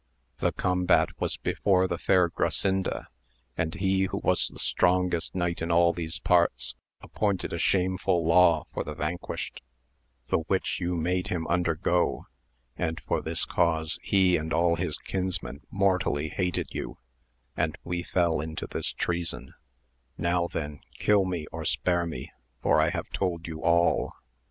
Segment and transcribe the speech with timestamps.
[0.37, 3.05] The combat was before the fair Grasinda,
[3.55, 8.65] and he who was the strongest knight in all these parts, appointed a shameful law
[8.73, 9.59] for the van quished,
[10.29, 12.25] the which you made him undergo,
[12.75, 16.97] and for this cause he and all his kinsmen mortally hated you,
[17.55, 19.53] and we fell into this treason;
[20.17, 22.31] now then kill me or spare me,
[22.63, 24.13] for I have told you all.